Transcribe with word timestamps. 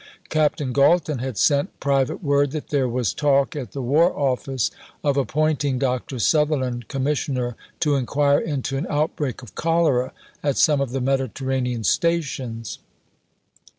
Captain 0.29 0.73
Galton 0.73 1.19
had 1.19 1.37
sent 1.37 1.79
private 1.79 2.23
word 2.23 2.49
that 2.53 2.69
there 2.69 2.89
was 2.89 3.13
talk 3.13 3.55
at 3.55 3.71
the 3.71 3.83
War 3.83 4.11
Office 4.17 4.71
of 5.03 5.15
appointing 5.15 5.77
Dr. 5.77 6.17
Sutherland 6.17 6.87
Commissioner 6.87 7.55
to 7.81 7.93
inquire 7.93 8.39
into 8.39 8.77
an 8.77 8.87
outbreak 8.89 9.43
of 9.43 9.53
cholera 9.53 10.11
at 10.41 10.57
some 10.57 10.81
of 10.81 10.89
the 10.89 11.01
Mediterranean 11.01 11.83
Stations. 11.83 12.79